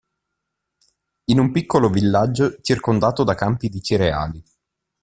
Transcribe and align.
In 1.25 1.37
un 1.37 1.51
piccolo 1.51 1.87
villaggio 1.91 2.59
circondato 2.61 3.23
da 3.23 3.35
campi 3.35 3.69
di 3.69 3.83
cereali. 3.83 4.43